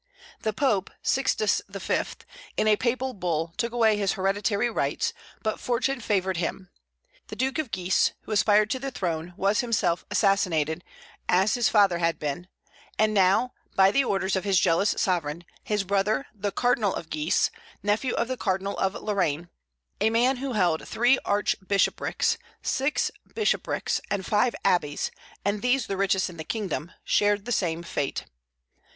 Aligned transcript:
The 0.41 0.51
Pope, 0.51 0.89
Sixtus 1.03 1.61
V., 1.69 2.01
in 2.57 2.67
a 2.67 2.75
papal 2.75 3.13
bull, 3.13 3.53
took 3.55 3.71
away 3.71 3.97
his 3.97 4.13
hereditary 4.13 4.67
rights; 4.67 5.13
but 5.43 5.59
fortune 5.59 6.01
favored 6.01 6.37
him. 6.37 6.71
The 7.27 7.35
Duke 7.35 7.59
of 7.59 7.69
Guise, 7.69 8.13
who 8.21 8.31
aspired 8.31 8.71
to 8.71 8.79
the 8.79 8.89
throne, 8.89 9.35
was 9.37 9.59
himself 9.59 10.03
assassinated, 10.09 10.83
as 11.29 11.53
his 11.53 11.69
father 11.69 11.99
had 11.99 12.17
been; 12.17 12.47
and 12.97 13.13
now, 13.13 13.53
by 13.75 13.91
the 13.91 14.03
orders 14.03 14.35
of 14.35 14.43
his 14.43 14.59
jealous 14.59 14.95
sovereign, 14.97 15.43
his 15.63 15.83
brother, 15.83 16.25
the 16.33 16.51
Cardinal 16.51 16.95
of 16.95 17.11
Guise, 17.11 17.51
nephew 17.83 18.15
of 18.15 18.27
the 18.27 18.37
Cardinal 18.37 18.75
of 18.79 18.95
Lorraine, 18.95 19.49
a 19.99 20.09
man 20.09 20.37
who 20.37 20.53
held 20.53 20.87
three 20.87 21.19
archbishoprics, 21.27 22.39
six 22.63 23.11
bishoprics, 23.35 24.01
and 24.09 24.25
five 24.25 24.55
abbeys, 24.65 25.11
and 25.45 25.61
these 25.61 25.85
the 25.85 25.95
richest 25.95 26.27
in 26.27 26.37
the 26.37 26.43
kingdom, 26.43 26.91
shared 27.03 27.45
the 27.45 27.51
same 27.51 27.83
fate. 27.83 28.25